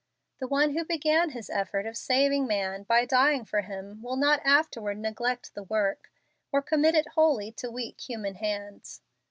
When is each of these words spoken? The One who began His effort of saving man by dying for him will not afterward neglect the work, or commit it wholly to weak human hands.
The 0.39 0.47
One 0.47 0.71
who 0.75 0.83
began 0.83 1.29
His 1.29 1.47
effort 1.51 1.85
of 1.85 1.95
saving 1.95 2.47
man 2.47 2.81
by 2.81 3.05
dying 3.05 3.45
for 3.45 3.61
him 3.61 4.01
will 4.01 4.15
not 4.15 4.41
afterward 4.43 4.97
neglect 4.97 5.53
the 5.53 5.61
work, 5.61 6.11
or 6.51 6.63
commit 6.63 6.95
it 6.95 7.09
wholly 7.09 7.51
to 7.51 7.69
weak 7.69 8.01
human 8.01 8.33
hands. 8.33 9.01